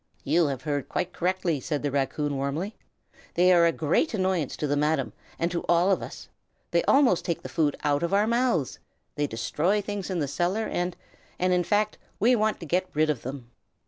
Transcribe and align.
"You 0.23 0.47
have 0.47 0.63
heard 0.63 0.89
quite 0.89 1.13
correctly!" 1.13 1.59
said 1.59 1.83
the 1.83 1.91
raccoon, 1.91 2.35
warmly. 2.35 2.75
"They 3.35 3.53
are 3.53 3.67
a 3.67 3.71
great 3.71 4.15
annoyance 4.15 4.57
to 4.57 4.65
the 4.65 4.75
Madam, 4.75 5.13
and 5.37 5.51
to 5.51 5.61
all 5.69 5.91
of 5.91 6.01
us. 6.01 6.27
They 6.71 6.83
almost 6.85 7.23
take 7.23 7.43
the 7.43 7.49
food 7.49 7.77
out 7.83 8.01
of 8.01 8.11
our 8.11 8.25
mouths; 8.25 8.79
they 9.13 9.27
destroy 9.27 9.79
things 9.79 10.09
in 10.09 10.17
the 10.17 10.27
cellar, 10.27 10.65
and 10.65 10.97
and 11.37 11.53
in 11.53 11.63
fact, 11.63 11.99
we 12.19 12.35
want 12.35 12.59
to 12.61 12.65
get 12.65 12.89
rid 12.95 13.11
of 13.11 13.21
them." 13.21 13.51